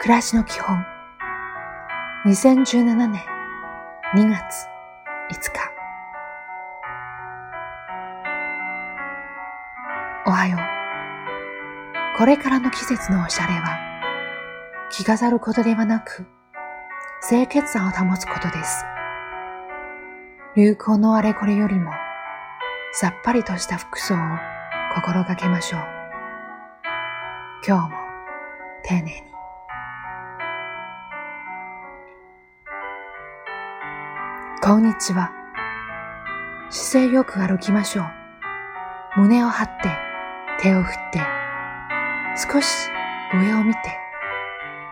[0.00, 0.84] 暮らしの基本。
[2.24, 3.20] 2017年
[4.14, 4.68] 2月
[5.28, 5.72] 5日。
[10.24, 10.60] おはよう。
[12.16, 13.76] これからの季節のおしゃれは
[14.92, 16.26] 着飾ることではなく
[17.28, 18.84] 清潔さを保つことです。
[20.54, 21.90] 流行のあれこれよりも
[22.92, 24.18] さっぱりとした服装を
[24.94, 25.80] 心がけましょう。
[27.66, 27.96] 今日も
[28.84, 29.37] 丁寧に。
[34.60, 35.30] こんにちは。
[36.68, 39.20] 姿勢よく歩きましょう。
[39.20, 39.88] 胸を張って、
[40.60, 41.20] 手を振って、
[42.52, 42.90] 少し
[43.32, 43.78] 上を見て、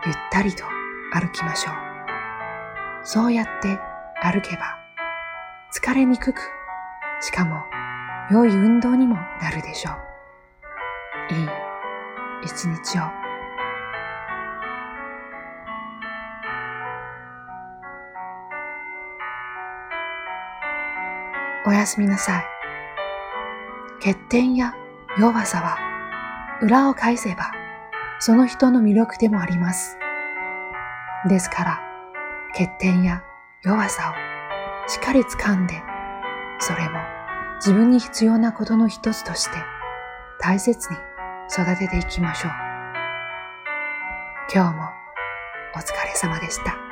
[0.05, 0.63] ゆったりと
[1.11, 1.75] 歩きましょう。
[3.03, 3.77] そうやって
[4.23, 4.79] 歩けば、
[5.73, 6.39] 疲れにくく、
[7.19, 7.61] しかも
[8.31, 9.91] 良い運動にもなるでしょ
[11.29, 11.33] う。
[11.33, 11.47] いい
[12.43, 13.26] 一日を。
[21.67, 22.45] おやすみなさい。
[23.99, 24.73] 欠点や
[25.19, 25.77] 弱さは
[26.61, 27.51] 裏を返せば
[28.19, 29.97] その人の魅力でもあります。
[31.27, 31.81] ですから
[32.53, 33.21] 欠点や
[33.63, 34.13] 弱さ
[34.85, 35.83] をしっかり掴んで
[36.59, 36.99] それも
[37.57, 39.57] 自分に必要なことの一つとして
[40.39, 40.97] 大切に
[41.51, 42.51] 育てていきましょう。
[44.53, 44.83] 今日も
[45.75, 46.86] お疲れ様でした。